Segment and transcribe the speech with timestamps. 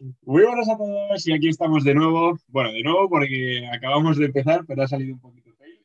[0.00, 2.38] Muy buenas a todos y aquí estamos de nuevo.
[2.48, 5.84] Bueno, de nuevo porque acabamos de empezar, pero ha salido un poquito fail.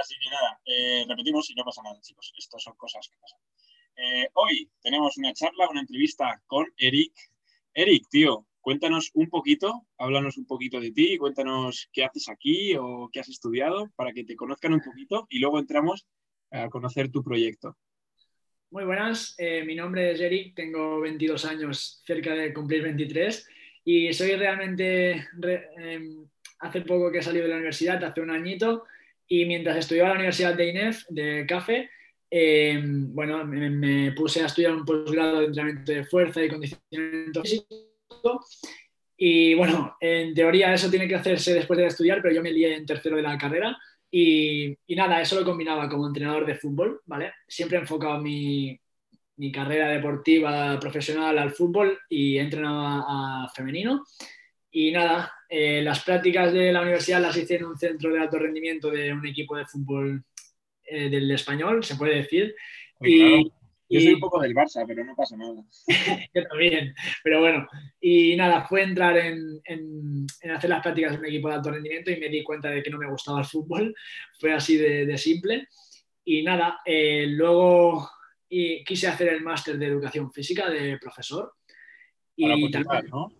[0.00, 2.32] Así que nada, eh, repetimos y no pasa nada, chicos.
[2.36, 3.38] Estas son cosas que pasan.
[3.96, 7.12] Eh, hoy tenemos una charla, una entrevista con Eric.
[7.74, 13.08] Eric, tío, cuéntanos un poquito, háblanos un poquito de ti, cuéntanos qué haces aquí o
[13.12, 16.06] qué has estudiado para que te conozcan un poquito y luego entramos
[16.50, 17.76] a conocer tu proyecto.
[18.72, 23.46] Muy buenas, eh, mi nombre es Eric, tengo 22 años, cerca de cumplir 23
[23.84, 25.28] y soy realmente,
[25.76, 26.26] em,
[26.58, 28.84] hace poco que he salido de la universidad, hace un añito,
[29.28, 31.90] y mientras estudiaba en la Universidad de INEF, de CAFE,
[32.30, 38.46] em, bueno, me, puse a estudiar un posgrado de entrenamiento de fuerza y condicionamiento físico.
[39.18, 42.74] Y bueno, en teoría eso tiene que hacerse después de estudiar, pero yo me lié
[42.74, 43.76] en tercero de la carrera
[44.14, 47.32] y, nada, eso lo combinaba como entrenador de fútbol, ¿vale?
[47.48, 48.78] Siempre he enfocado mi,
[49.36, 54.04] mi carrera deportiva profesional al fútbol y he entrenado a, femenino.
[54.70, 58.38] Y nada, eh, las prácticas de la universidad las hice en un centro de alto
[58.38, 60.22] rendimiento de un equipo de fútbol
[60.84, 62.54] eh, del español, se puede decir.
[63.00, 63.50] y,
[63.92, 65.62] yo soy un poco del Barça, pero no pasa nada.
[66.34, 67.68] Yo también, pero bueno.
[68.00, 72.18] Y nada, fue entrar en, hacer las prácticas en un equipo de alto rendimiento y
[72.18, 73.94] me di cuenta de que no me gustaba el fútbol.
[74.40, 75.68] Fue así de, simple.
[76.24, 78.08] Y nada, eh, luego
[78.48, 81.52] quise hacer el máster de educación física de profesor.
[82.40, 83.30] Para y también, ¿no?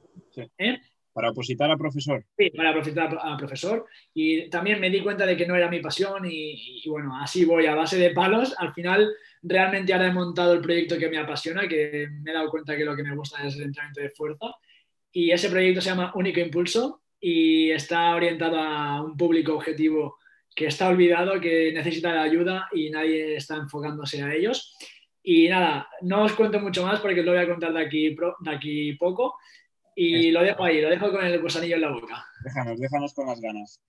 [0.59, 0.79] ¿Eh?
[1.13, 2.25] Para opositar a profesor.
[2.37, 3.87] Sí, para opositar a profesor.
[4.15, 7.45] Y también me di cuenta de que no era mi pasión y, y bueno, así
[7.45, 8.55] voy a base de palos.
[8.59, 9.11] Al final
[9.43, 12.85] realmente ahora he montado el proyecto que me apasiona, que me he dado cuenta que
[12.85, 14.47] lo que me gusta es el entrenamiento de fuerza.
[15.13, 20.19] Y ese proyecto se llama Único Impulso y está orientado a un público objetivo
[20.55, 24.77] que está olvidado, que necesita la ayuda y nadie está enfocándose a ellos.
[25.23, 28.17] Y nada, no os cuento mucho más porque os lo voy a contar de aquí,
[28.41, 29.37] de aquí poco.
[29.95, 32.27] Y lo dejo ahí, lo dejo con el gusanillo en la boca.
[32.45, 33.81] Déjanos, déjanos con las ganas.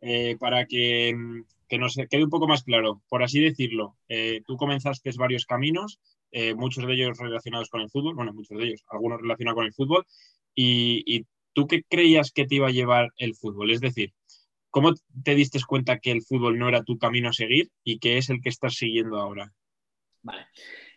[0.00, 1.14] Eh, para que
[1.70, 6.00] que nos quede un poco más claro, por así decirlo, eh, tú comenzaste varios caminos,
[6.32, 9.66] eh, muchos de ellos relacionados con el fútbol, bueno, muchos de ellos, algunos relacionados con
[9.66, 10.04] el fútbol,
[10.54, 14.12] y, tú qué creías que te iba a llevar el fútbol, es decir,
[14.70, 14.94] ¿cómo
[15.24, 18.30] te diste cuenta que el fútbol no era tu camino a seguir y que es
[18.30, 19.52] el que estás siguiendo ahora?
[20.22, 20.46] Vale.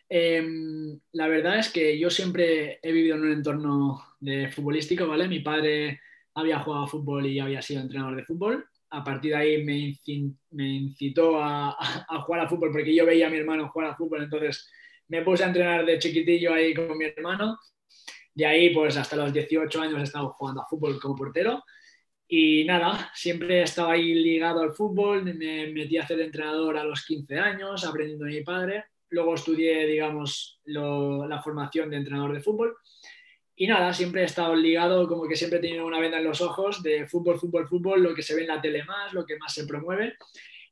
[0.09, 5.27] Em, la verdad es que yo siempre he vivido en un entorno de futbolístico, ¿vale?
[5.27, 6.01] Mi padre
[6.35, 9.97] había jugado fútbol y había sido entrenador de fútbol a partir de ahí me,
[10.63, 11.75] incitó a,
[12.25, 14.69] jugar a fútbol porque yo veía a mi hermano jugar a fútbol, entonces
[15.07, 17.57] me puse a entrenar de chiquitillo ahí con mi hermano.
[18.35, 21.63] De ahí, pues hasta los 18 años he estado jugando a fútbol como portero.
[22.27, 25.23] Y nada, siempre he estado ahí ligado al fútbol.
[25.23, 28.85] Me metí a ser entrenador a los 15 años, aprendiendo de mi padre.
[29.09, 32.75] Luego estudié, digamos, la formación de entrenador de fútbol.
[33.55, 36.41] Y nada, siempre he estado ligado, como que siempre he tenido una venda en los
[36.41, 39.37] ojos de fútbol, fútbol, fútbol, lo que se ve en la tele más, lo que
[39.37, 40.15] más se promueve.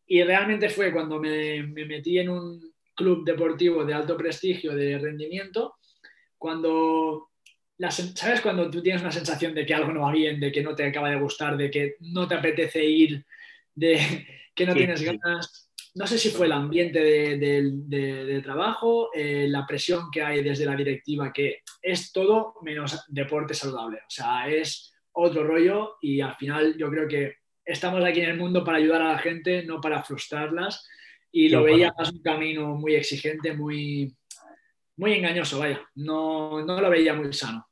[0.08, 5.75] Y realmente fue cuando me, metí en un club deportivo de alto prestigio, de rendimiento,
[6.38, 7.30] cuando,
[8.16, 8.41] ¿sabes?
[8.41, 10.86] Cuando tú tienes una sensación de que algo no va bien, de que no te
[10.86, 13.25] acaba de gustar, de que no te apetece ir,
[13.75, 13.97] de
[14.56, 20.09] que no tienes ganas no sé si fue el ambiente de, trabajo, eh, la presión
[20.12, 23.97] que hay desde la directiva, que es todo menos deporte saludable.
[23.97, 27.35] O sea, es otro rollo y al final yo creo que
[27.66, 30.88] estamos aquí en el mundo para ayudar a la gente, no para frustrarlas.
[31.34, 34.13] Y lo veía más un camino muy exigente, muy,
[34.97, 35.81] muy engañoso, vaya.
[35.96, 37.66] No, no lo veía muy sano.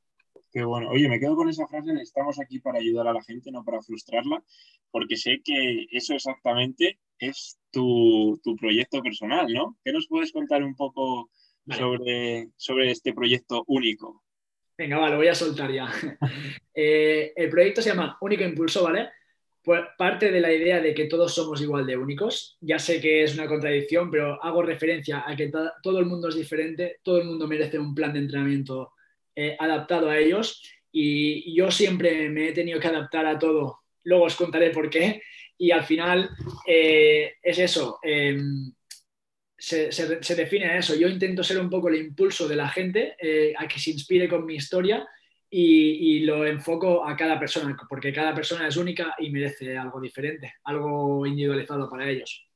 [0.52, 0.90] Qué bueno.
[0.90, 3.82] Oye, me quedo con esa frase, estamos aquí para ayudar a la gente, no para
[3.82, 4.44] frustrarla,
[4.92, 9.78] porque sé que eso exactamente es tu, proyecto personal, ¿no?
[9.84, 11.30] ¿Qué nos puedes contar un poco
[11.70, 14.24] sobre, sobre este proyecto único?
[14.78, 15.92] Venga, vale, lo voy a soltar ya.
[16.82, 19.10] Eh, el proyecto se llama Único Impulso, ¿vale?
[19.62, 22.58] Pues parte de la idea de que todos somos igual de únicos.
[22.62, 25.52] Ya sé que es una contradicción, pero hago referencia a que
[25.84, 28.94] todo el mundo es diferente, todo el mundo merece un plan de entrenamiento
[29.36, 33.80] eh, adaptado a ellos y yo siempre me he tenido que adaptar a todo.
[34.04, 35.22] Luego os contaré por qué,
[35.60, 36.30] y al final
[36.66, 38.72] eh, es eso, em,
[39.56, 39.90] se,
[40.36, 40.96] define a eso.
[40.96, 44.28] Yo intento ser un poco el impulso de la gente eh, a que se inspire
[44.30, 45.06] con mi historia
[45.52, 50.54] y, lo enfoco a cada persona, porque cada persona es única y merece algo diferente,
[50.64, 52.48] algo individualizado para ellos.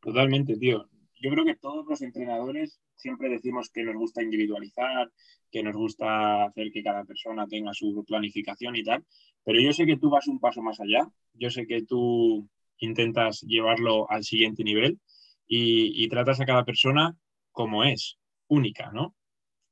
[0.00, 0.88] Totalmente, tío.
[1.20, 5.10] Yo creo que todos los entrenadores siempre decimos que nos gusta individualizar,
[5.50, 9.04] que nos gusta hacer que cada persona tenga su planificación y tal,
[9.44, 13.42] pero yo sé que tú vas un paso más allá, yo sé que tú intentas
[13.42, 14.98] llevarlo al siguiente nivel
[15.46, 17.16] y, tratas a cada persona
[17.50, 18.18] como es,
[18.48, 19.14] única, ¿no?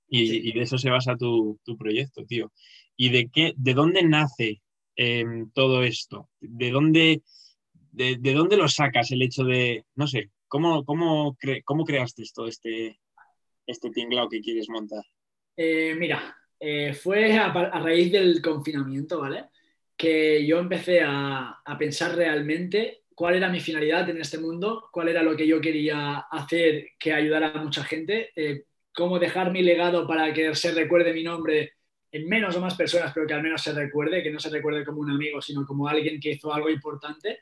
[0.08, 2.52] Y, de eso se basa tu, proyecto, tío.
[2.96, 4.60] ¿Y de qué, de dónde nace
[4.96, 6.28] em, todo esto?
[6.40, 7.22] ¿De dónde,
[7.92, 12.98] de, dónde lo sacas el hecho de, no sé, cómo, cómo, cómo creaste todo este,
[13.66, 15.04] este tinglao que quieres montar?
[15.56, 19.46] Eh, mira, eh, fue a, raíz del confinamiento, ¿vale?
[19.96, 25.22] Que yo empecé a, pensar realmente cuál era mi finalidad en este mundo, cuál era
[25.22, 30.06] lo que yo quería hacer que ayudara a mucha gente, eh, cómo dejar mi legado
[30.06, 31.72] para que se recuerde mi nombre
[32.10, 34.84] en menos o más personas, pero que al menos se recuerde, que no se recuerde
[34.84, 37.40] como un amigo, sino como alguien que hizo algo importante.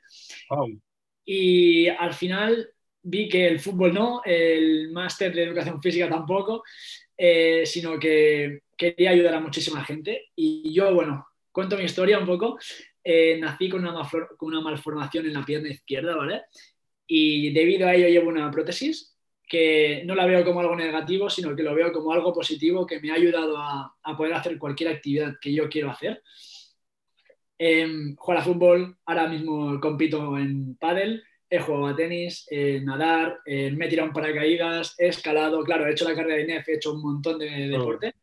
[1.25, 2.71] Y al final
[3.07, 6.65] vi que el fútbol no, el máster de educación física tampoco,
[7.17, 10.31] eh, sino que quería ayudar a muchísima gente.
[10.35, 12.59] Y yo, bueno, cuento mi historia un poco.
[13.03, 16.43] Eh, nací con una, con una malformación en la pierna izquierda, ¿vale?
[17.07, 19.17] Y debido a ello llevo una prótesis
[19.49, 22.99] que no la veo como algo negativo, sino que lo veo como algo positivo que
[22.99, 26.21] me ha ayudado a, poder hacer cualquier actividad que yo quiero hacer.
[27.59, 32.47] Eh, juego a fútbol, ahora mismo compito en pádel, he jugado a tenis,
[32.83, 36.69] nadar, me he tirado en paracaídas, he escalado, claro, he hecho la carrera de NEF,
[36.69, 38.15] he hecho un montón de deporte.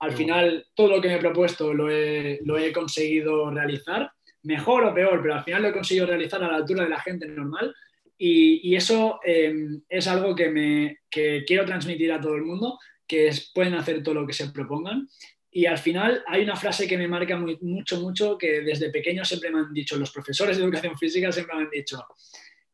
[0.00, 4.10] Al final, todo lo que me he propuesto lo he, lo he conseguido realizar,
[4.42, 7.00] mejor o peor, pero al final lo he conseguido realizar a la altura de la
[7.00, 7.74] gente normal.
[8.16, 13.30] Y, eso em, es algo que, me, que quiero transmitir a todo el mundo, que
[13.54, 15.08] pueden hacer todo lo que se propongan.
[15.50, 19.50] Y al final hay una frase que me marca mucho, mucho, que desde pequeño siempre
[19.50, 22.06] me han dicho, los profesores de educación física siempre me han dicho,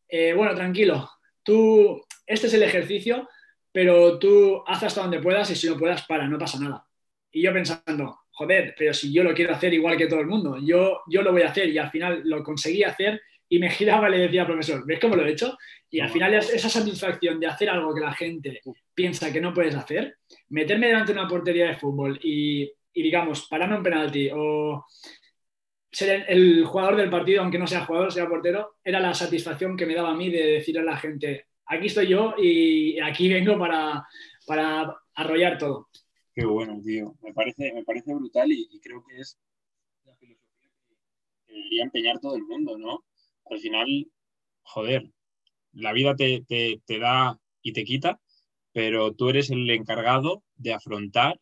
[0.08, 1.11] eh, bueno, tranquilo,
[1.43, 3.29] tú, este es el ejercicio,
[3.73, 6.87] pero tú haz hasta donde puedas y si no puedas, para, no pasa nada.
[7.31, 10.58] Y yo pensando, joder, pero si yo lo quiero hacer igual que todo el mundo,
[10.62, 14.08] yo, yo lo voy a hacer y al final lo conseguí hacer y me giraba
[14.08, 15.56] y le decía profesor, ¿ves cómo lo he hecho?
[15.91, 18.61] Y al final esa satisfacción de hacer algo que la gente
[18.94, 20.17] piensa que no puedes hacer,
[20.49, 24.87] meterme delante de una portería de fútbol y, y digamos, pararme un penalti o
[25.96, 29.87] ser el, jugador del partido, aunque no sea jugador, sea portero, era la satisfacción que
[29.87, 33.58] me daba a mí de decir a la gente, aquí estoy yo y aquí vengo
[33.58, 34.06] para,
[34.46, 35.88] para arrollar todo.
[36.34, 37.14] Qué bueno, tío.
[37.22, 39.38] Me parece, me parece brutal y, creo que es
[40.04, 40.70] la filosofía
[41.46, 43.02] que debería empeñar todo el mundo, ¿no?
[43.50, 44.06] Al final,
[44.64, 45.08] joder,
[45.72, 48.20] la vida te, te, te da y te quita,
[48.72, 51.40] pero tú eres el encargado de afrontar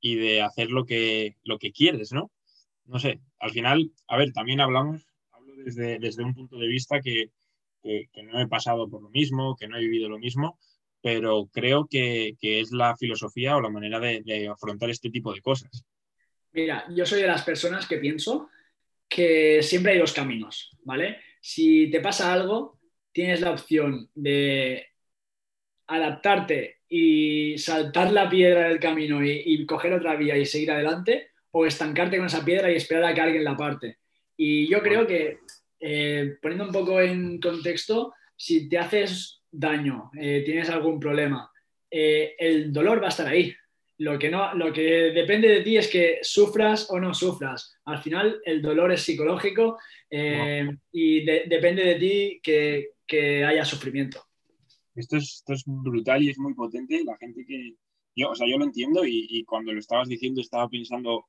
[0.00, 2.30] y de hacer lo que, lo que quieres, ¿no?
[2.90, 7.00] no sé, al final, a ver, también hablamos, hablo desde, desde un punto de vista
[7.00, 7.30] que,
[8.22, 10.58] no he pasado por lo mismo, que no he vivido lo mismo,
[11.02, 15.84] pero creo que, es la filosofía o la manera de, afrontar este tipo de cosas.
[16.52, 18.50] Mira, yo soy de las personas que pienso
[19.08, 21.18] que siempre hay dos caminos, ¿vale?
[21.40, 22.78] Si te pasa algo,
[23.12, 24.86] tienes la opción de
[25.86, 31.66] adaptarte y saltar la piedra del camino y coger otra vía y seguir adelante, o
[31.66, 33.98] estancarte con esa piedra y esperar a que alguien la parte.
[34.36, 35.40] Y yo creo que,
[35.80, 41.50] eh, poniendo un poco en contexto, si te haces daño, eh, tienes algún problema,
[41.90, 43.54] eh, el dolor va a estar ahí.
[43.98, 47.76] Lo que, no, lo que depende de ti es que sufras o no sufras.
[47.84, 49.78] Al final, el dolor es psicológico
[50.10, 54.24] y depende de ti que, que haya sufrimiento.
[54.94, 57.04] Esto es, esto es brutal y es muy potente.
[57.04, 57.74] La gente que,
[58.16, 61.26] yo, o sea, yo lo entiendo y, y, cuando lo estabas diciendo estaba pensando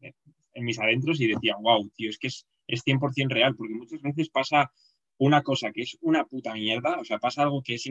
[0.00, 4.00] en mis adentros y decía, wow, tío, es que es, es 100% real, porque muchas
[4.02, 4.70] veces pasa
[5.18, 7.86] una cosa que es una puta mierda, o sea, pasa algo que es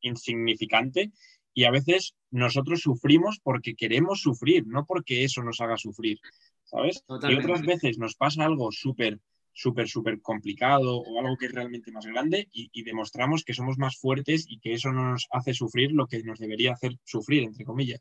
[0.00, 1.12] insignificante
[1.54, 6.18] y a veces nosotros sufrimos porque queremos sufrir, no porque eso nos haga sufrir,
[6.64, 7.04] ¿sabes?
[7.08, 9.18] Y otras veces nos pasa algo súper,
[9.52, 13.76] súper, súper complicado o algo que es realmente más grande y, y, demostramos que somos
[13.76, 17.42] más fuertes y que eso no nos hace sufrir lo que nos debería hacer sufrir,
[17.42, 18.00] entre comillas.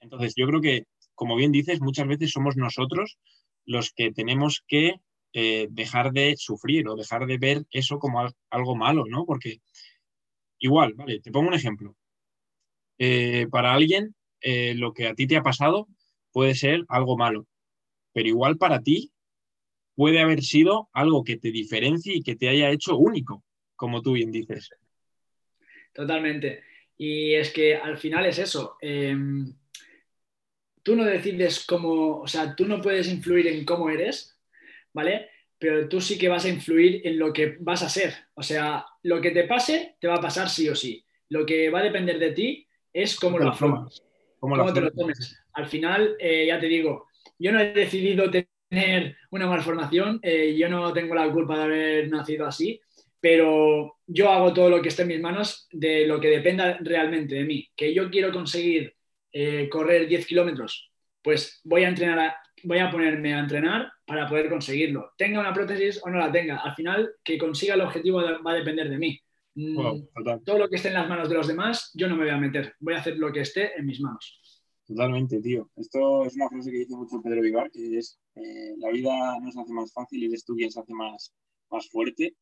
[0.00, 0.86] Entonces, yo creo que
[1.16, 3.18] como bien dices, muchas veces somos nosotros
[3.64, 5.00] los que tenemos que
[5.32, 9.26] eh, dejar de sufrir o dejar de ver eso como algo malo, ¿no?
[9.26, 9.60] Porque
[10.58, 11.96] igual, vale, te pongo un ejemplo.
[12.98, 15.88] Eh, para alguien, eh, lo que a ti te ha pasado
[16.32, 17.46] puede ser algo malo,
[18.12, 19.12] pero igual para ti
[19.94, 23.44] puede haber sido algo que te diferencie y que te haya hecho único,
[23.74, 24.70] como tú bien dices.
[25.92, 26.62] Totalmente.
[26.98, 28.76] Y es que al final es eso.
[28.80, 29.52] Em,
[30.86, 34.38] tú no decides cómo, o sea, tú no puedes influir en cómo eres,
[34.92, 35.30] ¿vale?
[35.58, 38.14] Pero tú sí que vas a influir en lo que vas a ser.
[38.34, 41.04] O sea, lo que te pase te va a pasar sí o sí.
[41.30, 44.00] Lo que va a depender de ti es cómo lo afrontas,
[44.38, 45.36] cómo, te lo tomes.
[45.54, 50.68] Al final, eh, ya te digo, yo no he decidido tener una malformación, eh, yo
[50.68, 52.80] no tengo la culpa de haber nacido así,
[53.18, 57.34] pero yo hago todo lo que esté en mis manos de lo que dependa realmente
[57.34, 57.68] de mí.
[57.74, 58.95] Que yo quiero conseguir
[59.38, 60.90] eh, correr 10 kilómetros,
[61.20, 65.10] pues voy a entrenar, voy a ponerme a entrenar para poder conseguirlo.
[65.18, 68.54] Tenga una prótesis o no la tenga, al final que consiga el objetivo va a
[68.54, 69.20] depender de mí.
[69.54, 69.76] Mm,
[70.42, 72.38] todo lo que esté en las manos de los demás, yo no me voy a
[72.38, 72.76] meter.
[72.80, 74.40] Voy a hacer lo que esté en mis manos.
[74.86, 75.70] Totalmente, tío.
[75.76, 79.52] Esto es una frase que dice mucho Pedro Vivar, que es eh, la vida no
[79.52, 81.34] se hace más fácil y eres tú quien se hace más,
[81.70, 82.36] más fuerte.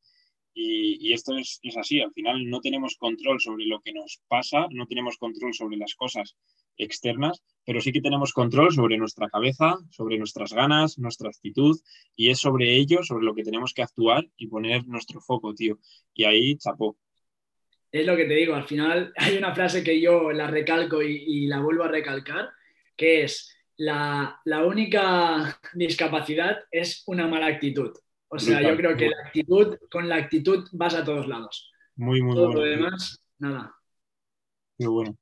[0.56, 4.68] Y, esto es, es, así, al final no tenemos control sobre lo que nos pasa,
[4.70, 6.36] no tenemos control sobre las cosas
[6.76, 11.78] externas, pero sí que tenemos control sobre nuestra cabeza, sobre nuestras ganas, nuestra actitud,
[12.16, 15.78] y es sobre ello, sobre lo que tenemos que actuar y poner nuestro foco, tío.
[16.12, 16.97] Y ahí, chapó.
[17.90, 21.47] Es lo que te digo, al final hay una frase que yo la recalco y,
[21.47, 22.50] la vuelvo a recalcar,
[22.97, 27.93] que es la, la única discapacidad es una mala actitud.
[28.28, 31.71] O sea, yo creo que la actitud, con la actitud vas a todos lados.
[31.95, 33.76] Muy, muy Todo lo demás, nada.
[34.76, 35.16] Qué bueno.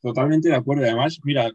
[0.00, 0.84] Totalmente de acuerdo.
[0.84, 1.50] Además, mira,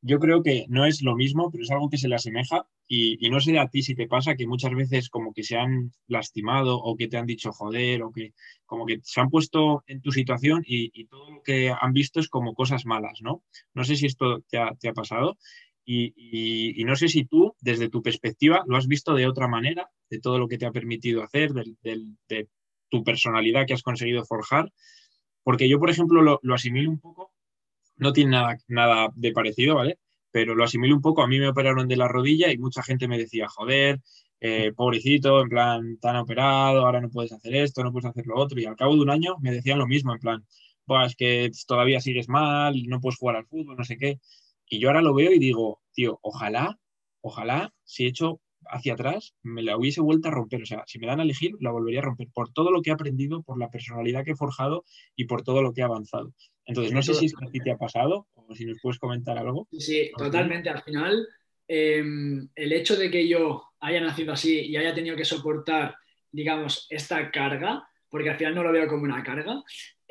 [0.00, 2.66] yo creo que no es lo mismo, pero es algo que se le asemeja.
[2.88, 5.92] Y, no sé a ti si te pasa que muchas veces como que se han
[6.08, 8.34] lastimado o que te han dicho joder o que
[8.66, 12.28] como que se han puesto en tu situación y, todo lo que han visto es
[12.28, 13.42] como cosas malas, ¿no?
[13.74, 15.38] No sé si esto te ha, pasado.
[15.84, 20.20] Y, no sé si tú, desde tu perspectiva, lo has visto de otra manera, de
[20.20, 22.48] todo lo que te ha permitido hacer, de,
[22.90, 24.70] tu personalidad que has conseguido forjar,
[25.42, 27.31] porque yo, por ejemplo, lo, asimilo un poco,
[27.96, 29.98] no tiene nada, nada de parecido, ¿vale?
[30.30, 33.08] Pero lo asimilo un poco, a mí me operaron de la rodilla y mucha gente
[33.08, 34.00] me decía, joder,
[34.40, 38.36] eh, pobrecito, en plan, tan operado, ahora no puedes hacer esto, no puedes hacer lo
[38.36, 40.44] otro, y al cabo de un año me decían lo mismo, en plan,
[41.06, 44.20] es que todavía sigues mal, no puedes jugar al fútbol, no sé qué.
[44.68, 46.78] Y yo ahora lo veo y digo, tío, ojalá,
[47.20, 48.40] ojalá, si he hecho
[48.72, 50.62] hacia atrás, me la hubiese vuelto a romper.
[50.62, 52.90] O sea, si me dan a elegir, la volvería a romper por todo lo que
[52.90, 56.32] he aprendido, por la personalidad que he forjado y por todo lo que he avanzado.
[56.64, 59.68] Entonces, no sé si a ti te ha pasado o si nos puedes comentar algo.
[59.72, 60.70] Sí, totalmente.
[60.70, 61.26] Al final,
[61.68, 65.96] em, el hecho de que yo haya nacido así y haya tenido que soportar,
[66.30, 69.62] digamos, esta carga, porque al final no lo veo como una carga,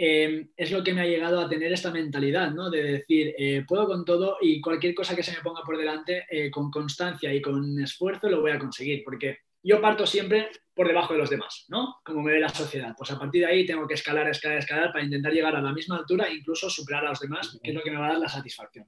[0.03, 2.71] Em, es lo que me ha llegado a tener esta mentalidad, ¿no?
[2.71, 6.25] De decir, eh, puedo con todo y cualquier cosa que se me ponga por delante,
[6.27, 10.87] eh, con constancia y con esfuerzo, lo voy a conseguir, porque yo parto siempre por
[10.87, 11.97] debajo de los demás, ¿no?
[12.03, 12.95] Como me ve la sociedad.
[12.97, 15.71] Pues a partir de ahí tengo que escalar, escalar, escalar para intentar llegar a la
[15.71, 18.13] misma altura e incluso superar a los demás, que es lo que me va a
[18.13, 18.87] dar la satisfacción.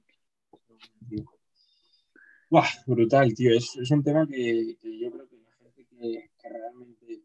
[2.88, 3.56] brutal, tío.
[3.56, 7.22] Es, un tema que, yo creo que la gente que realmente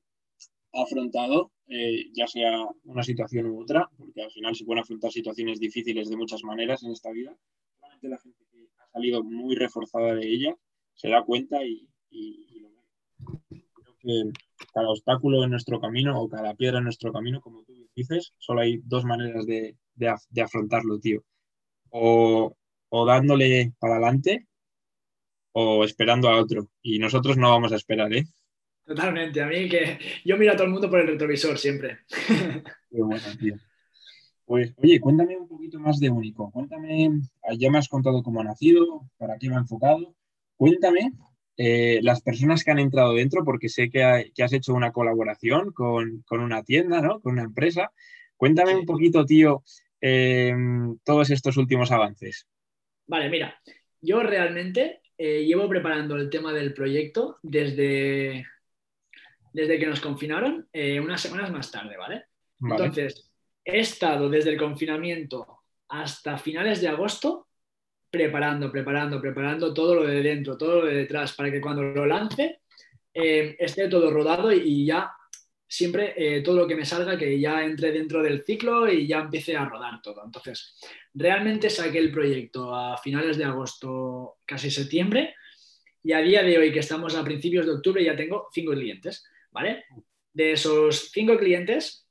[0.74, 5.12] ha afrontado eh, ya sea una situación u otra, porque al final se pueden afrontar
[5.12, 7.38] situaciones difíciles de muchas maneras en esta vida.
[7.80, 10.56] Solamente la gente que ha salido muy reforzada de ella
[10.96, 11.88] se da cuenta y,
[12.60, 13.64] lo ve.
[13.74, 14.32] Creo que
[14.74, 18.62] cada obstáculo en nuestro camino o cada piedra en nuestro camino, como tú dices, solo
[18.62, 19.76] hay dos maneras de,
[20.42, 21.24] afrontarlo, tío.
[21.92, 22.56] O,
[22.90, 24.48] o dándole para adelante
[25.52, 26.72] o esperando a otro.
[26.82, 28.26] Y nosotros no vamos a esperar, ¿eh?
[28.90, 32.00] Totalmente, a mí que yo miro a todo el mundo por el retrovisor siempre.
[32.18, 33.54] Qué bueno, tío.
[34.46, 36.50] Pues, oye, cuéntame un poquito más de Único.
[36.50, 37.22] Cuéntame,
[37.56, 40.16] ya me has contado cómo ha nacido, para qué me ha enfocado.
[40.56, 41.12] Cuéntame
[41.56, 46.24] eh, las personas que han entrado dentro, porque sé que, has hecho una colaboración con,
[46.32, 47.20] una tienda, ¿no?
[47.20, 47.92] Con una empresa.
[48.38, 49.62] Cuéntame un poquito, tío,
[50.02, 50.52] eh,
[51.04, 52.48] todos estos últimos avances.
[53.06, 53.54] Vale, mira,
[54.02, 58.48] yo realmente eh, llevo preparando el tema del proyecto desde
[59.54, 62.26] desde que nos confinaron, eh, unas semanas más tarde, ¿vale?
[62.62, 63.32] Entonces,
[63.64, 67.48] he estado desde el confinamiento hasta finales de agosto
[68.10, 72.06] preparando, preparando, preparando todo lo de dentro, todo lo de detrás, para que cuando lo
[72.06, 72.62] lance
[73.14, 75.12] eh, esté todo rodado y, ya
[75.68, 79.20] siempre eh, todo lo que me salga, que ya entre dentro del ciclo y ya
[79.20, 80.24] empiece a rodar todo.
[80.26, 80.76] Entonces,
[81.14, 85.36] realmente saqué el proyecto a finales de agosto, casi septiembre,
[86.02, 89.26] y a día de hoy, que estamos a principios de octubre, ya tengo cinco clientes.
[89.52, 89.86] ¿Vale?
[90.34, 92.08] De esos cinco clientes,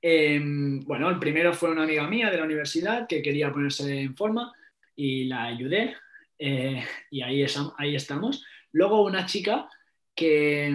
[0.00, 4.16] em, bueno, el primero fue una amiga mía de la universidad que quería ponerse en
[4.16, 4.52] forma
[4.96, 5.96] y la ayudé
[6.38, 7.44] eh, y ahí,
[7.78, 8.44] ahí estamos.
[8.72, 9.68] Luego una chica
[10.14, 10.74] que,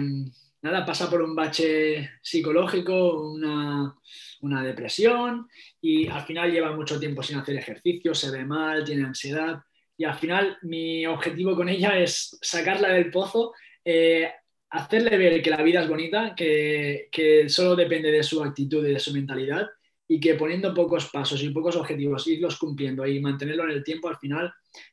[0.62, 3.94] nada, pasa por un bache psicológico, una,
[4.40, 5.48] una depresión
[5.80, 9.62] y al final lleva mucho tiempo sin hacer ejercicio, se ve mal, tiene ansiedad
[9.98, 13.52] y al final mi objetivo con ella es sacarla del pozo,
[13.84, 14.32] eh,
[14.70, 18.92] hacerle ver que la vida es bonita, que, que, solo depende de su actitud y
[18.92, 19.66] de su mentalidad
[20.06, 24.08] y que poniendo pocos pasos y pocos objetivos, irlos cumpliendo y mantenerlo en el tiempo,
[24.08, 24.52] al final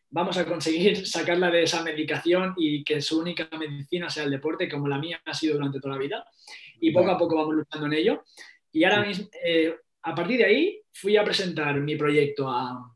[0.09, 4.69] vamos a conseguir sacarla de esa medicación y que su única medicina sea el deporte,
[4.69, 6.25] como la mía ha sido durante toda la vida.
[6.79, 8.23] Y poco a poco vamos luchando en ello.
[8.71, 12.94] Y ahora mismo, eh, a partir de ahí, fui a presentar mi proyecto a,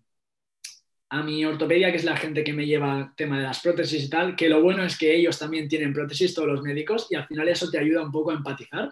[1.09, 4.03] a mi ortopedia, que es la gente que me lleva el tema de las prótesis
[4.03, 7.15] y tal, que lo bueno es que ellos también tienen prótesis, todos los médicos, y
[7.15, 8.91] al final eso te ayuda un poco a empatizar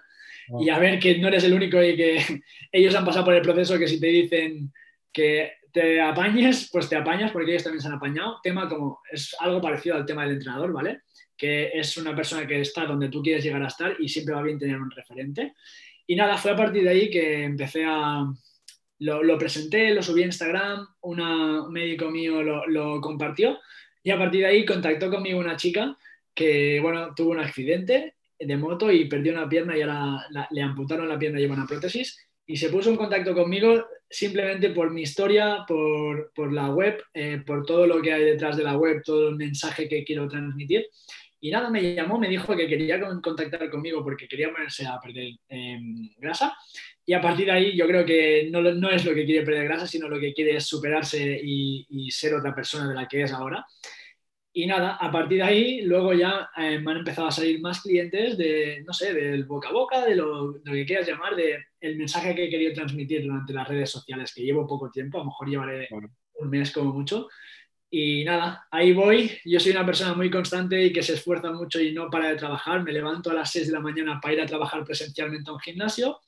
[0.60, 2.18] y a ver que no eres el único y que
[2.72, 4.72] ellos han pasado por el proceso que si te dicen
[5.12, 8.40] que te apañes, pues te apañas porque ellos también se han apañado.
[8.42, 11.02] Tema como es algo parecido al tema del entrenador, ¿vale?
[11.36, 14.42] Que es una persona que está donde tú quieres llegar a estar y siempre va
[14.42, 15.54] bien tener un referente.
[16.08, 18.26] Y nada, fue a partir de ahí que empecé a...
[19.00, 23.60] Lo, presenté, lo subí a Instagram, un médico mío lo, compartió
[24.04, 25.98] y a partir de ahí contactó conmigo una chica
[26.34, 31.10] que, bueno, tuvo un accidente de moto y perdió una pierna y ahora le amputaron
[31.10, 35.02] la pierna y lleva una prótesis y se puso en contacto conmigo simplemente por mi
[35.02, 39.30] historia, por, la web, eh, por todo lo que hay detrás de la web, todo
[39.30, 40.88] el mensaje que quiero transmitir.
[41.40, 45.34] Y nada, me llamó, me dijo que quería contactar conmigo porque quería ponerse a perder
[45.50, 46.56] em, grasa.
[47.08, 49.64] Y a partir de ahí yo creo que no, no, es lo que quiere perder
[49.64, 53.24] grasa, sino lo que quiere es superarse y, y ser otra persona de la que
[53.24, 53.66] es ahora.
[54.52, 57.80] Y nada, a partir de ahí, luego ya eh, me han empezado a salir más
[57.80, 61.96] clientes de, no sé, del boca a boca, de lo, que quieras llamar, de el
[61.96, 65.28] mensaje que he querido transmitir durante las redes sociales, que llevo poco tiempo, a lo
[65.28, 65.88] mejor llevaré
[66.40, 67.30] un mes como mucho.
[67.90, 69.32] Y nada, ahí voy.
[69.46, 72.36] Yo soy una persona muy constante y que se esfuerza mucho y no para de
[72.36, 72.84] trabajar.
[72.84, 75.60] Me levanto a las 6 de la mañana para ir a trabajar presencialmente a un
[75.60, 76.20] gimnasio.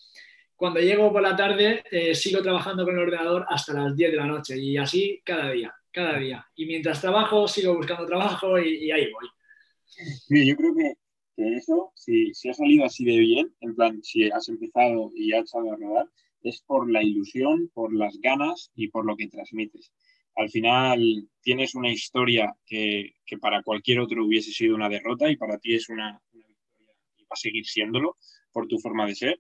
[0.60, 4.18] Cuando llego por la tarde, eh, sigo trabajando con el ordenador hasta las 10 de
[4.18, 6.46] la noche y así cada día cada día.
[6.56, 10.48] Y mientras trabajo, sigo buscando trabajo y, ahí voy.
[10.48, 10.94] yo creo que,
[11.38, 15.54] eso, si, si, ha salido así de bien, en plan, si has empezado y has
[15.56, 16.10] a rodar,
[16.42, 19.92] es por la ilusión, por las ganas y por lo que transmites.
[20.36, 25.38] Al final tienes una historia que, que para cualquier otro hubiese sido una derrota y
[25.38, 28.18] para ti es una, una victoria y va a seguir siéndolo
[28.52, 29.40] por tu forma de ser.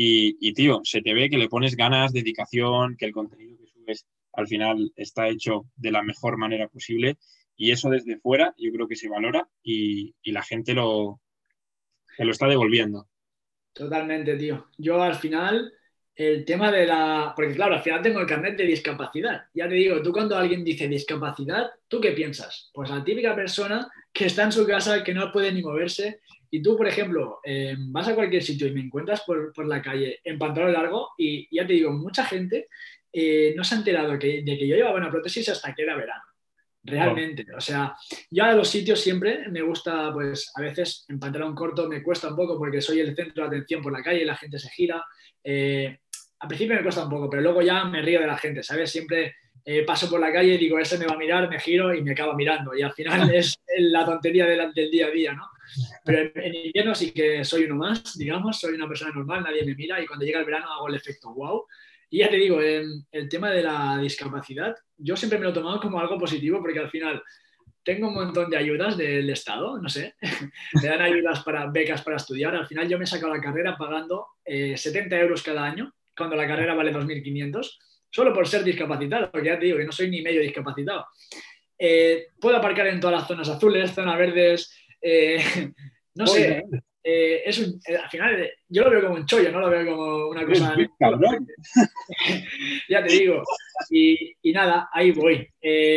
[0.00, 4.06] Y, tío, se te ve que le pones ganas, dedicación, que el contenido que subes
[4.32, 7.18] al final está hecho de la mejor manera posible
[7.56, 11.20] y eso desde fuera yo creo que se valora y, la gente lo,
[12.16, 13.08] lo está devolviendo.
[13.72, 14.68] Totalmente, tío.
[14.76, 15.72] Yo al final,
[16.14, 17.32] el tema de la...
[17.34, 19.46] Porque claro, al final tengo el carnet de discapacidad.
[19.52, 22.70] Ya te digo, tú cuando alguien dice discapacidad, ¿tú qué piensas?
[22.72, 26.20] Pues la típica persona que está en su casa, que no puede ni moverse.
[26.50, 29.82] Y tú, por ejemplo, eh, vas a cualquier sitio y me encuentras por, por la
[29.82, 32.68] calle en pantalón largo y ya te digo, mucha gente
[33.12, 36.22] eh, no se ha enterado de que yo llevaba una prótesis hasta que era verano.
[36.82, 37.46] Realmente.
[37.54, 37.94] O sea,
[38.30, 42.28] yo a los sitios siempre me gusta, pues a veces en pantalón corto me cuesta
[42.28, 44.70] un poco porque soy el centro de atención por la calle, y la gente se
[44.70, 45.04] gira.
[45.42, 45.98] Eh,
[46.40, 48.90] al principio me cuesta un poco, pero luego ya me río de la gente, ¿sabes?
[48.90, 49.34] Siempre
[49.64, 52.02] eh, paso por la calle y digo, ese me va a mirar, me giro y
[52.02, 52.74] me acaba mirando.
[52.74, 55.44] Y al final es la tontería del, día a día, ¿no?
[56.04, 59.74] Pero en, invierno sí que soy uno más, digamos, soy una persona normal, nadie me
[59.74, 61.64] mira y cuando llega el verano hago el efecto wow.
[62.10, 65.78] Y ya te digo, el tema de la discapacidad, yo siempre me lo he tomado
[65.80, 67.22] como algo positivo porque al final
[67.88, 70.14] tengo un montón de ayudas del Estado, no sé,
[70.82, 72.54] me dan ayudas para becas para estudiar.
[72.54, 76.36] Al final yo me he sacado la carrera pagando 70 eh, euros cada año, cuando
[76.36, 77.78] la carrera vale 2.500,
[78.10, 81.06] solo por ser discapacitado, porque ya te digo que no soy ni medio discapacitado.
[81.78, 85.38] Eh, puedo aparcar en todas las zonas azules, zonas verdes, eh,
[86.14, 86.64] no sé,
[87.10, 89.96] eh, es eh, al final eh, yo lo veo como un chollo, no lo veo
[89.96, 90.76] como una cosa...
[92.88, 93.42] ya te digo.
[93.88, 95.48] Y, nada, ahí voy,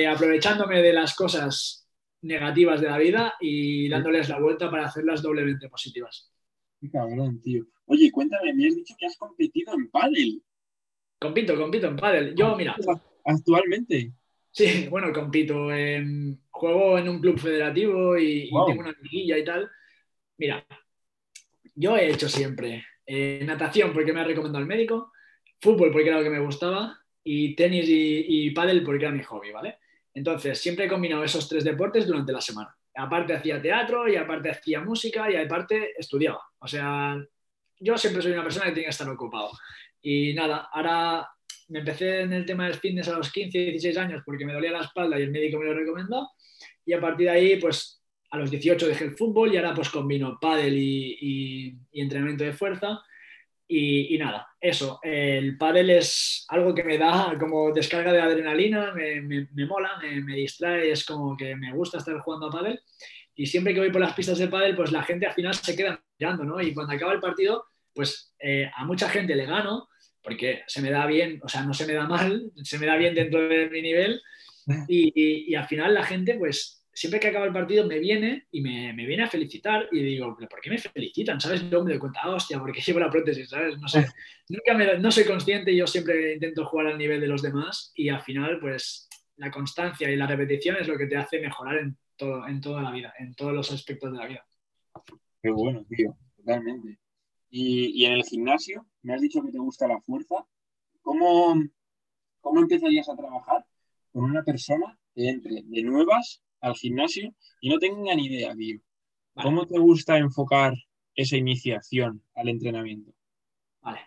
[0.07, 1.85] aprovechándome de las cosas
[2.21, 6.31] negativas de la vida y dándoles la vuelta para hacerlas doblemente positivas.
[6.79, 7.65] Qué cabrón, tío.
[7.87, 10.41] Oye, cuéntame, me has dicho que has competido en pádel.
[11.19, 12.35] Compito, compito en pádel.
[12.35, 12.77] Yo, mira...
[13.25, 14.13] ¿Actualmente?
[14.51, 15.69] Sí, bueno, compito.
[16.49, 19.69] juego en un club federativo y, y tengo una liguilla y tal.
[20.37, 20.65] Mira,
[21.75, 25.11] yo he hecho siempre eh, natación porque me ha recomendado el médico,
[25.59, 29.23] fútbol porque era lo que me gustaba y tenis y, y pádel porque era mi
[29.23, 29.77] hobby, ¿vale?
[30.13, 32.75] Entonces, siempre he combinado esos tres deportes durante la semana.
[32.95, 36.41] Aparte hacía teatro y aparte hacía música y aparte estudiaba.
[36.59, 37.15] O sea,
[37.79, 39.51] yo siempre soy una persona que tiene que estar ocupado.
[40.01, 41.29] Y nada, ahora
[41.71, 44.71] me empecé en el tema del fitness a los 15, 16 años porque me dolía
[44.71, 46.29] la espalda y el médico me lo recomendó.
[46.85, 49.89] Y a partir de ahí, pues a los 18 dejé el fútbol y ahora pues
[49.89, 53.01] combino pádel y, entrenamiento de fuerza.
[53.73, 59.21] Y, nada, eso, el pádel es algo que me da como descarga de adrenalina, me,
[59.21, 62.81] me, mola, me, distrae, es como que me gusta estar jugando a pádel.
[63.33, 65.73] Y siempre que voy por las pistas de pádel, pues la gente al final se
[65.73, 66.59] queda mirando, ¿no?
[66.59, 69.87] Y cuando acaba el partido, pues eh, a mucha gente le gano,
[70.23, 72.95] porque se me da bien, o sea, no se me da mal, se me da
[72.95, 74.21] bien dentro de mi nivel.
[74.87, 78.61] Y, y al final la gente, pues siempre que acaba el partido me viene y
[78.61, 81.39] me, viene a felicitar y digo, ¿pero por qué me felicitan?
[81.39, 81.69] ¿Sabes?
[81.69, 83.77] Yo me doy cuenta, ah, hostia, porque llevo la prótesis, ¿sabes?
[83.79, 84.05] No sé,
[84.49, 88.09] nunca me, no soy consciente, yo siempre intento jugar al nivel de los demás y
[88.09, 89.07] al final, pues,
[89.37, 92.81] la constancia y la repetición es lo que te hace mejorar en, todo, en toda
[92.81, 94.45] la vida, en todos los aspectos de la vida.
[95.41, 96.99] Qué bueno, tío, totalmente.
[97.53, 100.35] Y, en el gimnasio, me has dicho que te gusta la fuerza.
[101.01, 101.61] ¿Cómo,
[102.39, 103.65] ¿Cómo empezarías a trabajar
[104.11, 108.79] con una persona que entre de nuevas al gimnasio y no tenga ni idea, tío?
[109.33, 110.73] ¿Cómo te gusta enfocar
[111.13, 113.13] esa iniciación al entrenamiento?
[113.81, 113.99] Vale.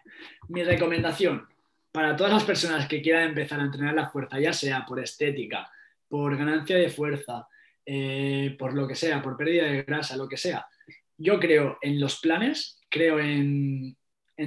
[0.49, 1.47] Mi recomendación
[1.93, 5.71] para todas las personas que quieran empezar a entrenar la fuerza, ya sea por estética,
[6.09, 7.47] por ganancia de fuerza,
[7.85, 10.67] eh, por lo que sea, por pérdida de grasa, lo que sea,
[11.17, 13.97] yo creo en los planes, creo en,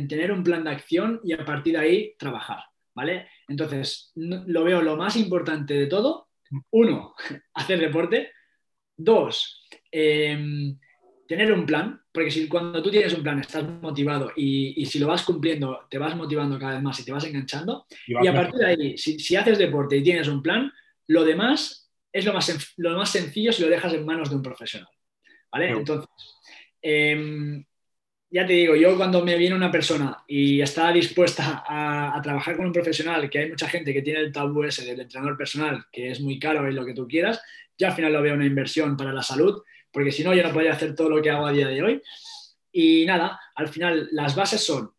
[0.07, 2.59] tener un plan de acción y a partir de ahí trabajar,
[2.95, 3.27] ¿vale?
[3.49, 6.29] Entonces, lo veo lo más importante de todo.
[6.71, 7.13] Uno,
[7.53, 8.31] hacer deporte.
[8.95, 10.79] Dos, em,
[11.27, 15.07] tener un plan, porque si cuando tú tienes un plan estás motivado y, si lo
[15.07, 17.85] vas cumpliendo te vas motivando cada vez más y te vas enganchando.
[18.07, 20.71] Y, a partir de ahí, si, haces deporte y tienes un plan,
[21.07, 24.41] lo demás es lo más, lo más sencillo si lo dejas en manos de un
[24.41, 24.89] profesional.
[25.51, 25.69] ¿Vale?
[25.69, 26.09] Entonces,
[26.81, 27.65] Em,
[28.29, 32.65] ya te digo, yo cuando me viene una persona y está dispuesta a, trabajar con
[32.65, 36.11] un profesional, que hay mucha gente que tiene el tabú ese del entrenador personal, que
[36.11, 37.41] es muy caro y lo que tú quieras,
[37.77, 39.61] yo al final lo veo una inversión para la salud,
[39.91, 42.01] porque si no, yo no podría hacer todo lo que hago a día de hoy.
[42.71, 44.91] Y nada, al final las bases son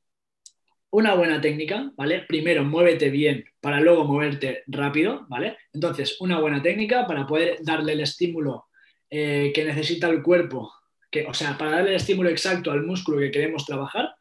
[0.90, 2.24] una buena técnica, ¿vale?
[2.26, 5.58] Primero, muévete bien para luego moverte rápido, ¿vale?
[5.72, 8.68] Entonces, una buena técnica para poder darle el estímulo
[9.10, 10.72] eh, que necesita el cuerpo
[11.10, 14.14] que, o sea, para darle el estímulo exacto al músculo que queremos trabajar,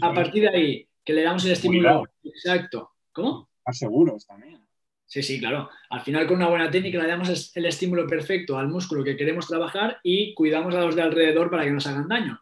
[0.00, 2.90] a partir de ahí, que le damos el estímulo exacto.
[3.12, 3.48] ¿Cómo?
[3.64, 4.60] A seguros también.
[5.06, 5.70] Sí, sí, claro.
[5.90, 9.46] Al final, con una buena técnica, le damos el estímulo perfecto al músculo que queremos
[9.46, 12.40] trabajar y cuidamos a los de alrededor para que nos hagan daño.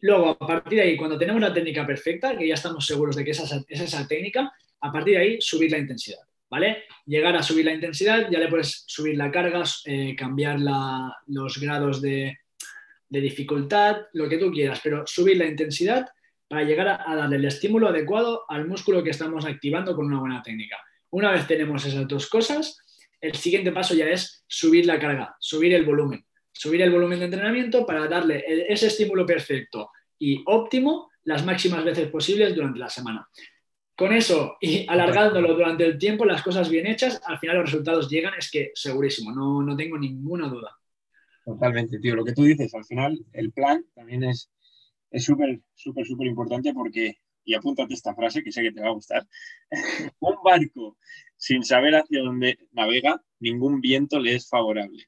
[0.00, 3.24] Luego, a partir de ahí, cuando tenemos la técnica perfecta, que ya estamos seguros de
[3.24, 6.18] que esa es esa técnica, a partir de ahí, subir la intensidad.
[6.50, 6.84] ¿Vale?
[7.06, 10.58] Llegar a subir la intensidad, ya le puedes subir la carga, eh, cambiar
[11.28, 12.36] los grados de,
[13.12, 16.08] de dificultad, lo que tú quieras, pero subir la intensidad
[16.48, 20.42] para llegar a, darle el estímulo adecuado al músculo que estamos activando con una buena
[20.42, 20.78] técnica.
[21.10, 22.78] Una vez tenemos esas dos cosas,
[23.20, 27.26] el siguiente paso ya es subir la carga, subir el volumen, subir el volumen de
[27.26, 33.28] entrenamiento para darle ese estímulo perfecto y óptimo las máximas veces posibles durante la semana.
[33.94, 38.08] Con eso y alargándolo durante el tiempo, las cosas bien hechas, al final los resultados
[38.08, 40.78] llegan, es que segurísimo, no, no tengo ninguna duda.
[41.44, 42.14] Totalmente, tío.
[42.14, 44.50] Lo que tú dices, al final, el plan también es
[45.18, 48.92] súper, súper, súper importante porque, y apúntate esta frase que sé que te va a
[48.92, 49.26] gustar,
[50.20, 50.96] un barco
[51.36, 55.04] sin saber hacia dónde navega, ningún viento le es favorable.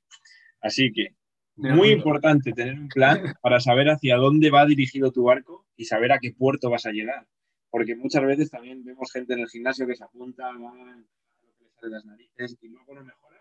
[0.61, 1.15] Así que,
[1.57, 6.11] muy importante tener un plan para saber hacia dónde va dirigido tu barco y saber
[6.11, 7.29] a qué puerto vas a llegar.
[7.71, 11.65] Porque muchas veces también vemos gente en el gimnasio que se apunta a lo que
[11.65, 13.34] le sale las narices y luego no mejora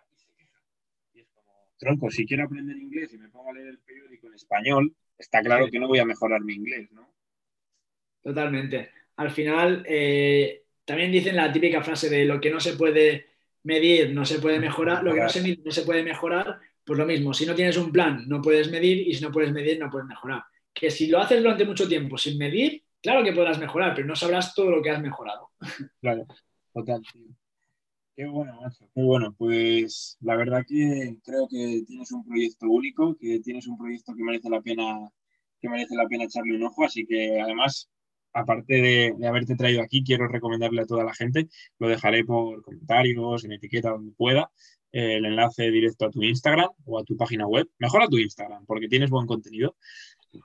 [1.83, 5.41] tronco, si quiero aprender inglés y me pongo a leer el periódico en español, está
[5.41, 7.07] claro que no voy a mejorar mi inglés, ¿no?
[8.21, 8.91] Totalmente.
[9.17, 14.13] Al final, eh, también dicen la típica frase de lo que no se puede medir
[14.13, 17.05] no se puede mejorar, lo que no se mide no se puede mejorar, pues lo
[17.05, 19.89] mismo, si no tienes un plan no puedes medir y si no puedes medir no
[19.89, 20.43] puedes mejorar.
[20.73, 24.15] Que si lo haces durante mucho tiempo sin medir, claro que podrás mejorar, pero no
[24.15, 25.51] sabrás todo lo que has mejorado.
[26.01, 26.25] Claro,
[26.73, 27.01] total.
[28.15, 29.33] Qué bueno, macho, qué bueno.
[29.35, 34.23] Pues la verdad que creo que tienes un proyecto único, que tienes un proyecto que
[34.23, 35.09] merece la pena,
[35.59, 36.85] que merece la pena echarle un ojo.
[36.85, 37.89] Así que además,
[38.33, 41.47] aparte de, haberte traído aquí, quiero recomendarle a toda la gente,
[41.79, 44.51] lo dejaré por comentarios, en etiqueta, donde pueda,
[44.91, 47.67] el enlace directo a tu Instagram o a tu página web.
[47.79, 49.75] Mejor a tu Instagram, porque tienes buen contenido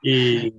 [0.03, 0.53] y,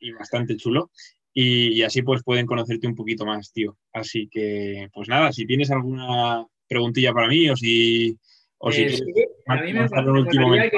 [0.18, 0.90] bastante chulo.
[1.32, 3.76] Y, y, así pues pueden conocerte un poquito más, tío.
[3.92, 8.16] Así que, pues nada, si tienes alguna preguntilla para mí o si,
[8.58, 10.70] o si eh, a mí me, un último que,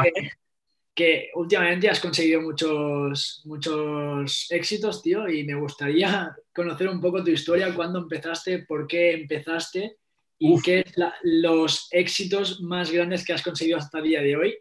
[0.94, 7.30] que, últimamente has conseguido muchos, muchos éxitos, tío, y me gustaría conocer un poco tu
[7.30, 9.96] historia, cuándo empezaste, por qué empezaste
[10.38, 14.58] y qué es los éxitos más grandes que has conseguido hasta el día de hoy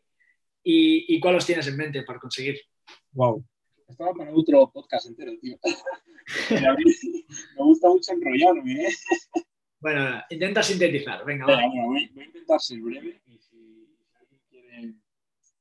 [0.63, 2.59] y, y cuáles tienes en mente para conseguir.
[3.11, 3.45] Wow.
[3.87, 5.57] Estaba para otro podcast entero, tío.
[6.49, 8.89] me gusta mucho enrollarme, ¿eh?
[9.87, 11.45] Bueno, intenta sintetizar, venga.
[11.45, 13.87] voy, a intentar ser breve y si,
[14.19, 15.01] alguien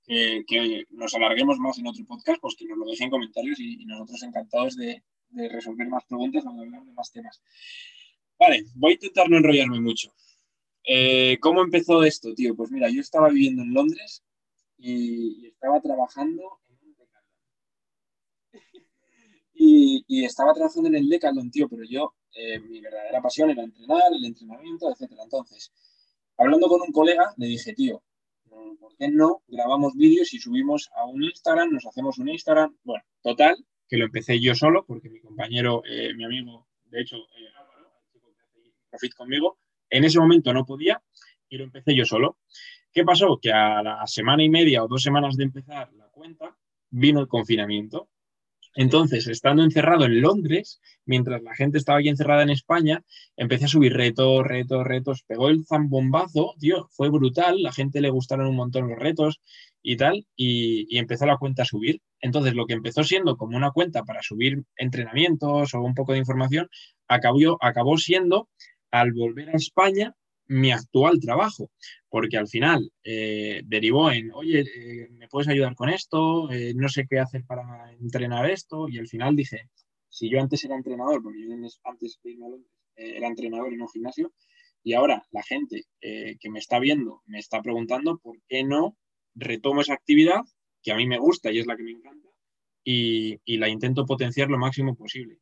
[0.05, 3.61] quiere que, nos alarguemos más en otro podcast, pues que nos lo dejen en comentarios
[3.61, 7.41] y, nosotros encantados de, resolver más preguntas o de hablar de más temas.
[8.37, 10.13] Vale, voy a intentar no enrollarme mucho.
[10.83, 12.57] Eh, ¿Cómo empezó esto, tío?
[12.57, 14.25] Pues mira, yo estaba viviendo en Londres
[14.77, 16.59] y, estaba trabajando
[19.55, 23.63] y, y, estaba trabajando en el Decathlon, tío, pero yo eh, mi verdadera pasión era
[23.63, 25.13] entrenar, el entrenamiento, etc.
[25.23, 25.73] Entonces,
[26.37, 28.03] hablando con un colega, le dije, tío,
[28.79, 32.77] ¿por qué no grabamos vídeos y subimos a un Instagram, nos hacemos un Instagram?
[32.85, 33.57] Bueno, total,
[33.89, 37.51] que lo empecé yo solo, porque mi compañero, eh, mi amigo, de hecho, eh,
[39.17, 39.59] conmigo,
[39.91, 41.03] en ese momento no podía
[41.49, 42.39] y lo empecé yo solo.
[42.93, 43.39] ¿Qué pasó?
[43.41, 46.57] Que a la semana y media o dos semanas de empezar la cuenta,
[46.91, 48.09] vino el confinamiento.
[48.77, 53.03] Entonces, estando encerrado en Londres, mientras la gente estaba aquí encerrada en España,
[53.35, 55.23] empecé a subir retos, retos, retos.
[55.27, 57.63] Pegó el zambombazo, tío, fue brutal.
[57.63, 59.41] La gente le gustaron un montón los retos
[59.83, 62.03] y tal, y, empezó la cuenta a subir.
[62.21, 66.19] Entonces, lo que empezó siendo como una cuenta para subir entrenamientos o un poco de
[66.19, 66.69] información,
[67.09, 68.51] acabó, acabó siendo,
[68.91, 70.15] al volver a España,
[70.49, 71.71] mi actual trabajo,
[72.09, 76.51] porque al final eh, derivó en, oye, eh, ¿me puedes ayudar con esto?
[76.51, 79.69] Eh, no sé qué hacer para entrenar esto, y al final dije,
[80.09, 81.81] si yo antes era entrenador, porque yo antes
[82.95, 84.33] era entrenador en un gimnasio,
[84.83, 88.97] y ahora la gente que me está viendo me está preguntando por qué no
[89.35, 90.41] retomo esa actividad,
[90.83, 92.29] que a mí me gusta y es la que me encanta,
[92.85, 95.39] y, y la intento potenciar lo máximo posible.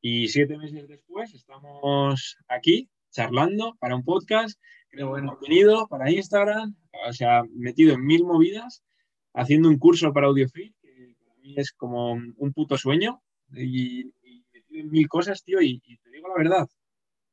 [0.00, 6.74] Y siete meses después estamos aquí charlando para un podcast, creo buen contenido para Instagram,
[7.08, 8.82] o sea, metido en mil movidas,
[9.34, 14.12] haciendo un curso para AudioFit, que para mí es como un puto sueño, y,
[14.52, 16.68] metido en mil cosas, tío, y, te digo la verdad,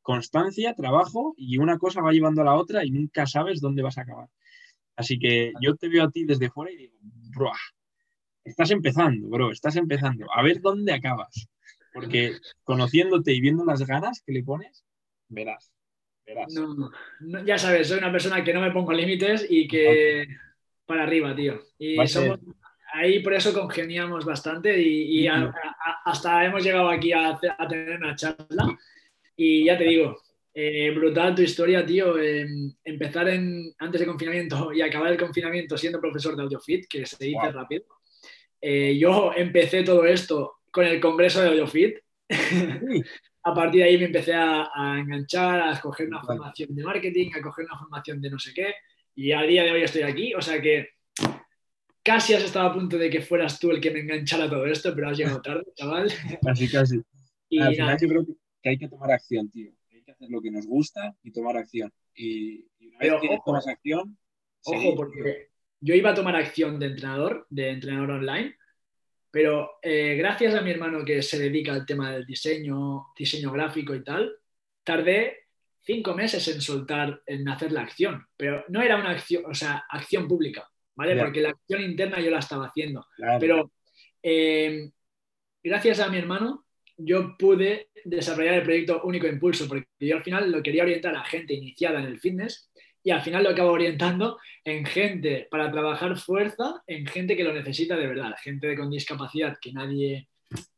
[0.02, 3.98] constancia, trabajo, y una cosa va llevando a la otra y nunca sabes dónde vas
[3.98, 4.30] a acabar.
[4.96, 6.94] Así que yo te veo a ti desde fuera y digo,
[7.36, 7.52] bro,
[8.44, 10.28] estás empezando, bro, estás empezando.
[10.34, 11.48] A ver dónde acabas.
[11.94, 14.84] Porque conociéndote y viendo las ganas que le pones,
[15.30, 15.72] verás.
[16.26, 16.54] verás.
[16.54, 16.92] No,
[17.46, 20.28] ya sabes, soy una persona que no me pongo límites y que
[20.86, 21.62] para arriba, tío.
[21.78, 21.98] Y
[22.94, 25.28] ahí por eso congeniamos bastante y,
[26.06, 28.78] hasta hemos llegado aquí a, tener una charla.
[29.36, 30.18] Y ya te digo,
[30.54, 32.18] eh, brutal tu historia, tío.
[32.18, 37.06] Em, empezar en, antes de confinamiento y acabar el confinamiento siendo profesor de AudioFit, que
[37.06, 37.86] se dice rápido.
[38.62, 41.98] Eh, yo empecé todo esto con el congreso de AudioFit.
[43.48, 47.42] a partir de ahí me empecé a, enganchar, a escoger una formación de marketing, a
[47.42, 48.74] coger una formación de no sé qué,
[49.14, 50.90] y a día de hoy estoy aquí, o sea que
[52.02, 54.96] casi has estado a punto de que fueras tú el que me enganchara todo esto,
[54.96, 56.10] pero has llegado tarde, chaval.
[56.44, 57.02] Casi, casi.
[57.48, 58.26] Y Al final yo creo
[58.64, 59.72] que hay que tomar acción, tío.
[59.92, 61.94] Hay que hacer lo que nos gusta y tomar acción.
[62.16, 64.18] Y, una vez que tomas acción...
[64.64, 68.56] Ojo, porque yo iba a tomar acción de entrenador, de entrenador online,
[69.36, 73.94] pero eh, gracias a mi hermano que se dedica al tema del diseño, diseño gráfico
[73.94, 74.34] y tal,
[74.82, 75.48] tardé
[75.82, 78.26] cinco meses en soltar, en hacer la acción.
[78.38, 81.18] Pero no era una acción, o sea, acción pública, ¿vale?
[81.18, 83.06] Porque la acción interna yo la estaba haciendo.
[83.38, 83.74] Pero
[84.24, 84.90] eh,
[85.62, 90.50] gracias a mi hermano, yo pude desarrollar el proyecto Único Impulso, porque yo al final
[90.50, 92.72] lo quería orientar a gente iniciada en el fitness
[93.06, 97.54] y al final lo acabo orientando en gente para trabajar fuerza, en gente que lo
[97.54, 100.28] necesita de verdad, gente con discapacidad que nadie,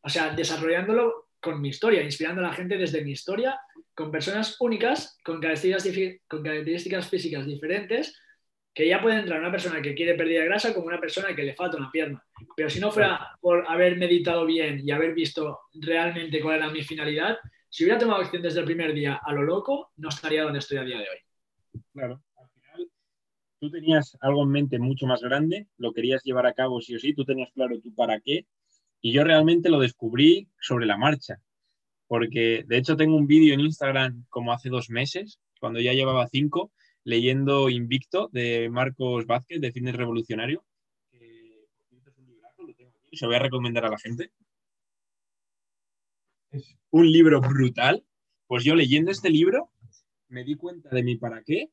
[0.02, 3.58] o sea, desarrollándolo con mi historia, inspirando a la gente desde mi historia,
[3.96, 8.20] con personas únicas, con características, con características físicas diferentes,
[8.74, 11.56] que ya puede entrar una persona que quiere perder grasa como una persona que le
[11.56, 12.22] falta una pierna.
[12.58, 16.84] Pero si no fuera por haber meditado bien y haber visto realmente cuál era mi
[16.84, 17.38] finalidad,
[17.70, 20.80] si hubiera tomado acción desde el primer día a lo loco, no estaría donde estoy
[20.80, 21.27] a día de hoy.
[21.98, 22.92] Claro, al final
[23.60, 27.00] tú tenías algo en mente mucho más grande, lo querías llevar a cabo sí o
[27.00, 28.46] sí, tú tenías claro tú para qué,
[29.02, 31.42] y yo realmente lo descubrí sobre la marcha,
[32.06, 36.28] porque de hecho tengo un vídeo en Instagram como hace dos meses, cuando ya llevaba
[36.28, 36.72] cinco,
[37.04, 40.64] leyendo Invicto de Marcos Vázquez, de Fitness Revolucionario,
[41.10, 41.66] que
[43.12, 44.32] se voy a recomendar a la gente.
[46.52, 48.06] Es un libro brutal.
[48.46, 49.67] Pues yo leyendo este libro
[50.30, 51.72] me di cuenta de mi para qué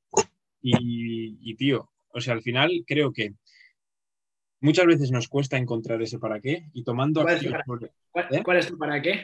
[0.62, 3.34] y, tío, o sea, al final creo que
[4.60, 7.54] muchas veces nos cuesta encontrar ese para qué y tomando acción.
[7.54, 8.42] ¿eh?
[8.42, 9.22] ¿Cuál, es tu para qué?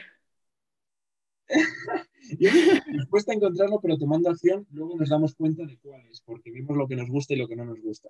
[2.93, 6.77] nos cuesta encontrarlo, pero tomando acción luego nos damos cuenta de cuál es, porque vimos
[6.77, 8.09] lo que nos gusta y lo que no nos gusta.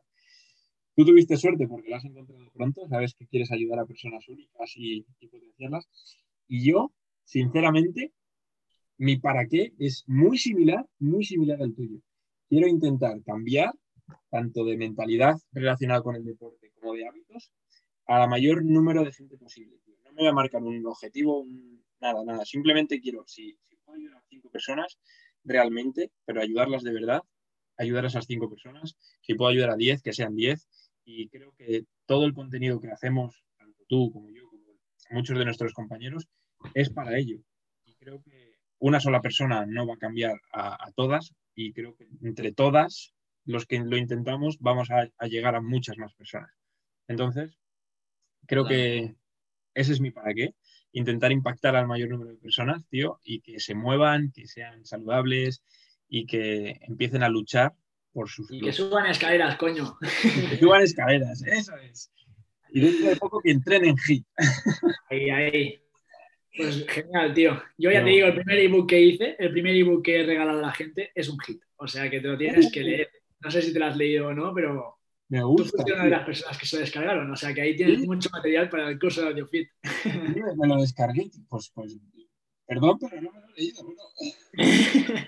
[0.94, 4.74] Tú tuviste suerte porque lo has encontrado pronto, sabes que quieres ayudar a personas únicas
[4.76, 5.88] y, y potenciarlas.
[6.50, 6.92] Y yo,
[7.24, 8.12] sinceramente,
[9.02, 11.98] mi para qué es muy similar, muy similar al tuyo.
[12.48, 13.74] Quiero intentar cambiar
[14.30, 17.52] tanto de mentalidad relacionada con el deporte como de hábitos
[18.06, 19.80] a la mayor número de gente posible.
[20.06, 21.48] No me voy a marcar un objetivo,
[22.00, 22.46] nada, nada.
[22.46, 25.00] Simplemente quiero, si, puedo ayudar a cinco personas
[25.44, 27.22] realmente, pero ayudarlas de verdad,
[27.78, 28.96] ayudar a esas cinco personas.
[29.22, 30.68] Si puedo ayudar a diez, que sean diez.
[31.06, 34.62] Y creo que todo el contenido que hacemos, tanto tú como yo, como
[35.10, 36.28] muchos de nuestros compañeros,
[36.76, 37.40] es para ello.
[37.84, 38.51] Y creo que
[38.82, 43.14] una sola persona no va a cambiar a, todas, y creo que entre todas,
[43.46, 46.52] los que lo intentamos, vamos a, llegar a muchas más personas.
[47.08, 47.60] Entonces,
[48.48, 49.16] creo que
[49.76, 50.56] ese es mi para qué,
[50.94, 55.62] intentar impactar al mayor número de personas, tío, y que se muevan, que sean saludables
[56.10, 57.74] y que empiecen a luchar
[58.12, 58.52] por sus...
[58.52, 59.96] Y que suban escaleras, coño.
[60.50, 62.12] que suban escaleras, eso es.
[62.72, 64.26] Y dentro de poco que entrenen HIT.
[65.10, 65.82] Ahí, ahí.
[66.56, 67.62] Pues genial, tío.
[67.78, 70.60] Yo ya te digo, el primer ebook que hice, el primer ebook que he regalado
[70.60, 71.62] a la gente es un hit.
[71.78, 73.10] O sea que te lo tienes que leer.
[73.40, 75.64] No sé si te lo has leído o no, pero me gusta.
[75.64, 77.32] Tú fuiste una de las personas que se descargaron.
[77.32, 79.70] O sea que ahí tienes mucho material para el curso de AudioFit.
[80.58, 81.32] me lo descargué.
[81.48, 81.98] Pues, pues,
[82.68, 83.82] perdón, pero no me lo he leído.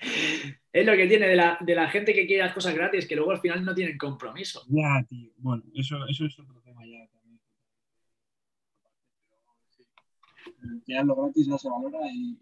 [0.74, 3.16] es lo que tiene de la, de la, gente que quiere las cosas gratis, que
[3.16, 4.64] luego al final no tienen compromiso.
[4.68, 5.32] Ya, tío.
[5.38, 6.62] Bueno, eso, eso es otro
[10.86, 12.38] ya lo gratis no se valora y,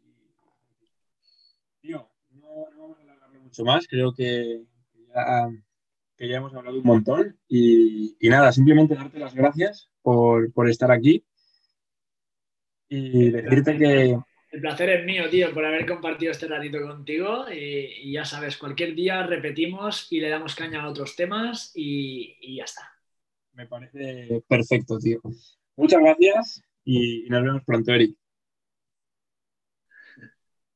[1.81, 4.63] tío, no, vamos a alargarlo mucho más, creo que
[5.07, 5.49] ya,
[6.17, 11.25] que ya hemos hablado un montón y, nada, simplemente darte las gracias por, estar aquí
[12.89, 14.17] y decirte que...
[14.51, 18.95] El placer es mío, tío, por haber compartido este ratito contigo y, ya sabes, cualquier
[18.95, 22.91] día repetimos y le damos caña a otros temas y, y ya está.
[23.53, 25.21] Me parece perfecto, tío.
[25.77, 28.20] Muchas gracias y nos vemos pronto, Eric.